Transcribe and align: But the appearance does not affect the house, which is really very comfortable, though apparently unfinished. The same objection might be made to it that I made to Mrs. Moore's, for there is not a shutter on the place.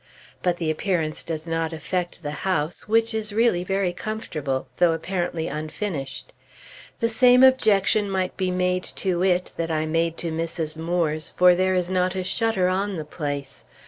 But 0.41 0.57
the 0.57 0.71
appearance 0.71 1.23
does 1.23 1.45
not 1.45 1.73
affect 1.73 2.23
the 2.23 2.31
house, 2.41 2.87
which 2.87 3.13
is 3.13 3.31
really 3.33 3.63
very 3.63 3.93
comfortable, 3.93 4.65
though 4.77 4.93
apparently 4.93 5.47
unfinished. 5.47 6.33
The 7.01 7.07
same 7.07 7.43
objection 7.43 8.09
might 8.09 8.35
be 8.35 8.49
made 8.49 8.83
to 8.95 9.21
it 9.21 9.51
that 9.57 9.69
I 9.69 9.85
made 9.85 10.17
to 10.17 10.31
Mrs. 10.31 10.75
Moore's, 10.75 11.29
for 11.29 11.53
there 11.53 11.75
is 11.75 11.91
not 11.91 12.15
a 12.15 12.23
shutter 12.23 12.67
on 12.67 12.95
the 12.95 13.05
place. 13.05 13.63